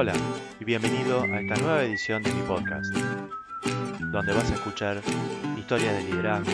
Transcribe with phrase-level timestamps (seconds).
[0.00, 0.14] Hola
[0.58, 2.90] y bienvenido a esta nueva edición de mi podcast,
[4.00, 4.98] donde vas a escuchar
[5.58, 6.50] historias de liderazgo,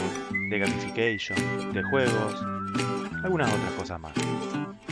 [0.51, 2.45] de gamification, de juegos,
[3.23, 4.15] algunas otras cosas más.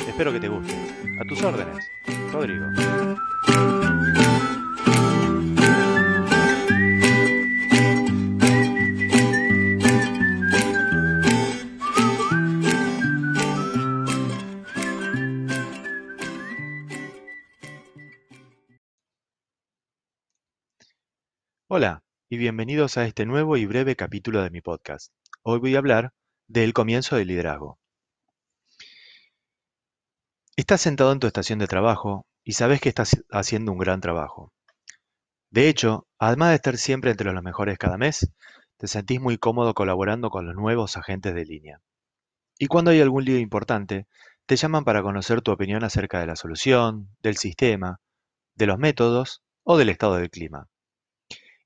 [0.07, 0.73] Espero que te guste.
[1.21, 1.85] A tus órdenes,
[2.31, 2.67] Rodrigo.
[21.77, 25.11] Hola y bienvenidos a este nuevo y breve capítulo de mi podcast.
[25.43, 26.13] Hoy voy a hablar
[26.47, 27.81] del comienzo del liderazgo.
[30.55, 34.53] Estás sentado en tu estación de trabajo y sabes que estás haciendo un gran trabajo.
[35.51, 38.31] De hecho, además de estar siempre entre los mejores cada mes,
[38.77, 41.81] te sentís muy cómodo colaborando con los nuevos agentes de línea.
[42.57, 44.07] Y cuando hay algún lío importante,
[44.47, 47.99] te llaman para conocer tu opinión acerca de la solución, del sistema,
[48.55, 50.69] de los métodos o del estado del clima.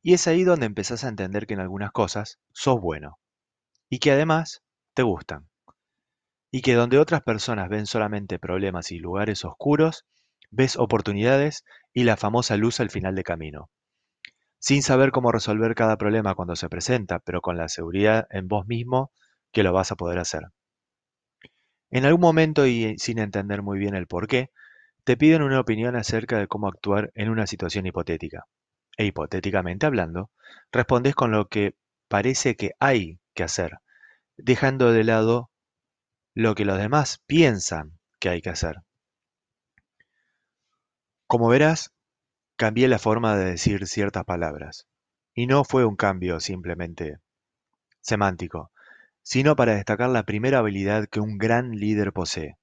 [0.08, 3.18] Y es ahí donde empezás a entender que en algunas cosas sos bueno.
[3.90, 4.62] Y que además
[4.94, 5.50] te gustan.
[6.50, 10.06] Y que donde otras personas ven solamente problemas y lugares oscuros,
[10.50, 13.68] ves oportunidades y la famosa luz al final de camino.
[14.58, 18.66] Sin saber cómo resolver cada problema cuando se presenta, pero con la seguridad en vos
[18.66, 19.12] mismo
[19.52, 20.44] que lo vas a poder hacer.
[21.90, 24.52] En algún momento y sin entender muy bien el por qué,
[25.04, 28.46] te piden una opinión acerca de cómo actuar en una situación hipotética
[28.98, 30.30] e hipotéticamente hablando,
[30.70, 31.74] respondes con lo que
[32.08, 33.78] parece que hay que hacer,
[34.36, 35.50] dejando de lado
[36.34, 38.82] lo que los demás piensan que hay que hacer.
[41.26, 41.92] Como verás,
[42.56, 44.86] cambié la forma de decir ciertas palabras,
[45.32, 47.18] y no fue un cambio simplemente
[48.00, 48.72] semántico,
[49.22, 52.56] sino para destacar la primera habilidad que un gran líder posee,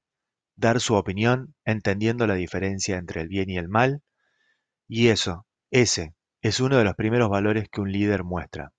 [0.56, 4.02] dar su opinión entendiendo la diferencia entre el bien y el mal,
[4.88, 6.14] y eso, ese,
[6.48, 8.72] es uno de los primeros valores que un líder muestra.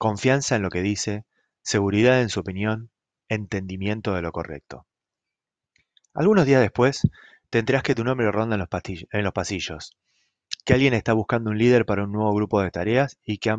[0.00, 1.24] Confianza en lo que dice,
[1.62, 2.90] seguridad en su opinión,
[3.28, 4.88] entendimiento de lo correcto.
[6.12, 7.02] Algunos días después,
[7.50, 8.68] te que tu nombre ronda en los,
[9.12, 9.96] en los pasillos,
[10.64, 13.54] que alguien está buscando un líder para un nuevo grupo de tareas y que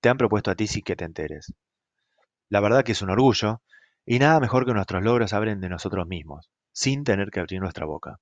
[0.00, 1.52] te han propuesto a ti sin que te enteres.
[2.50, 3.62] La verdad que es un orgullo,
[4.06, 7.84] y nada mejor que nuestros logros abren de nosotros mismos, sin tener que abrir nuestra
[7.84, 8.20] boca.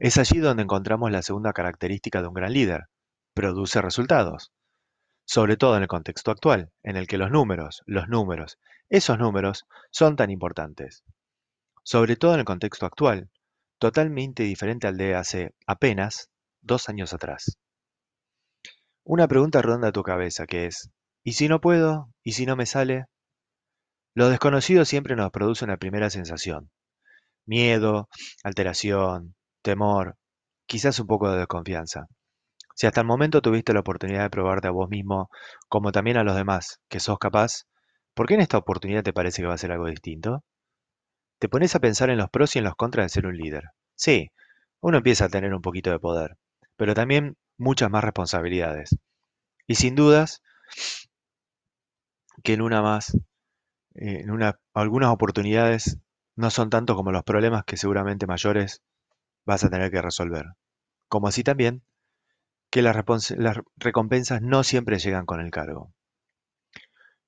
[0.00, 2.88] Es allí donde encontramos la segunda característica de un gran líder,
[3.34, 4.52] produce resultados.
[5.26, 8.58] Sobre todo en el contexto actual, en el que los números, los números,
[8.88, 11.02] esos números son tan importantes.
[11.82, 13.30] Sobre todo en el contexto actual,
[13.78, 16.30] totalmente diferente al de hace apenas
[16.62, 17.58] dos años atrás.
[19.02, 20.90] Una pregunta ronda tu cabeza que es,
[21.22, 22.08] ¿y si no puedo?
[22.22, 23.04] ¿Y si no me sale?
[24.14, 26.70] Lo desconocido siempre nos produce una primera sensación.
[27.46, 28.08] Miedo,
[28.42, 30.16] alteración, temor,
[30.66, 32.06] quizás un poco de desconfianza.
[32.74, 35.30] Si hasta el momento tuviste la oportunidad de probarte a vos mismo,
[35.68, 37.62] como también a los demás, que sos capaz,
[38.14, 40.44] ¿por qué en esta oportunidad te parece que va a ser algo distinto?
[41.38, 43.64] Te pones a pensar en los pros y en los contras de ser un líder.
[43.94, 44.30] Sí,
[44.80, 46.36] uno empieza a tener un poquito de poder,
[46.76, 48.96] pero también muchas más responsabilidades.
[49.66, 50.42] Y sin dudas,
[52.42, 53.14] que en una más,
[53.94, 55.98] eh, en una, algunas oportunidades
[56.36, 58.82] no son tanto como los problemas que seguramente mayores
[59.46, 60.46] vas a tener que resolver.
[61.08, 61.82] Como así también
[62.74, 62.96] que las,
[63.76, 65.94] recompensas no siempre llegan con el cargo.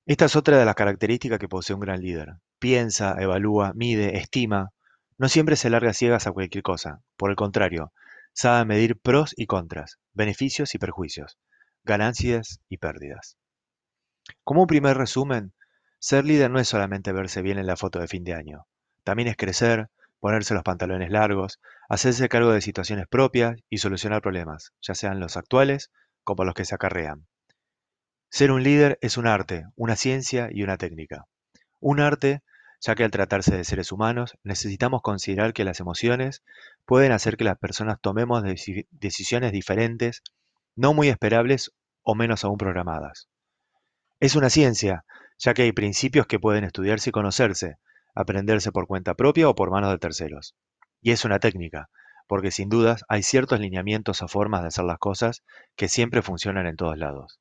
[0.05, 2.33] Esta es otra de las características que posee un gran líder.
[2.59, 4.71] Piensa, evalúa, mide, estima.
[5.17, 6.99] No siempre se larga ciegas a cualquier cosa.
[7.15, 7.93] Por el contrario,
[8.33, 11.37] sabe medir pros y contras, beneficios y perjuicios,
[11.85, 13.37] ganancias y pérdidas.
[14.43, 15.53] Como un primer resumen,
[15.97, 18.65] ser líder no es solamente verse bien en la foto de fin de año.
[19.05, 19.87] También es crecer,
[20.19, 25.37] ponerse los pantalones largos, hacerse cargo de situaciones propias y solucionar problemas, ya sean los
[25.37, 25.91] actuales
[26.23, 27.27] como los que se acarrean.
[28.29, 31.25] Ser un líder es un arte, una ciencia y una técnica.
[31.79, 32.41] Un arte,
[32.81, 36.43] ya que al tratarse de seres humanos, necesitamos considerar que las emociones
[36.85, 38.43] pueden hacer que las personas tomemos
[38.91, 40.21] decisiones diferentes,
[40.75, 41.71] no muy esperables
[42.03, 43.29] o menos aún programadas.
[44.19, 45.05] Es una ciencia,
[45.37, 47.77] ya que hay principios que pueden estudiarse y conocerse,
[48.17, 50.55] aprenderse por cuenta propia o por manos de terceros.
[51.01, 51.89] Y es una técnica,
[52.27, 55.43] porque sin dudas hay ciertos lineamientos o formas de hacer las cosas
[55.75, 57.39] que siempre funcionan en todos lados.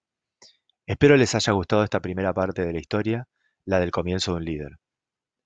[0.86, 3.26] Espero les haya gustado esta primera parte de la historia,
[3.64, 4.78] la del comienzo de un líder.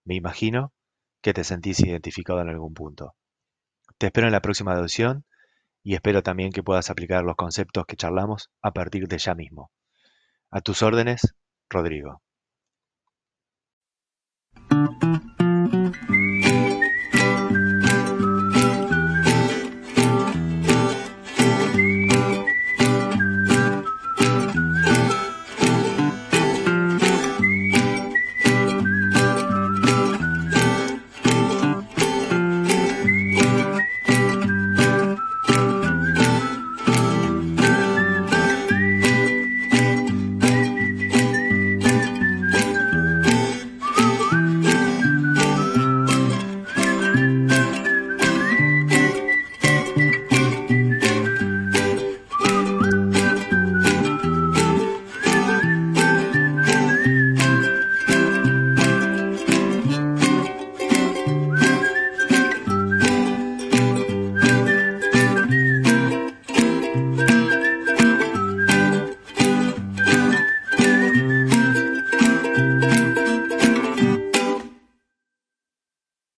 [0.05, 0.73] Me imagino
[1.23, 3.15] que te sentís identificado en algún punto.
[3.99, 5.25] Te espero en la próxima edición
[5.83, 9.71] y espero también que puedas aplicar los conceptos que charlamos a partir de ya mismo.
[10.51, 11.35] A tus órdenes,
[11.71, 12.23] Rodrigo.
[14.99, 15.40] thank you